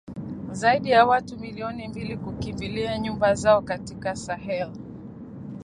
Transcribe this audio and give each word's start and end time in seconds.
zaidi 0.51 0.89
ya 0.89 1.05
watu 1.05 1.37
milioni 1.39 1.87
mbili 1.87 2.17
kukimbia 2.17 2.97
nyumba 2.99 3.33
zao 3.35 3.61
katika 3.61 4.15
Sahel 4.15 4.71